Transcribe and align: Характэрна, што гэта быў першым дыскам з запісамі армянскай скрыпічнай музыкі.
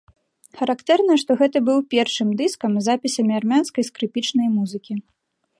Характэрна, 0.61 1.17
што 1.23 1.31
гэта 1.41 1.57
быў 1.67 1.83
першым 1.95 2.33
дыскам 2.41 2.71
з 2.81 2.85
запісамі 2.89 3.33
армянскай 3.41 3.83
скрыпічнай 3.93 4.47
музыкі. 4.59 4.93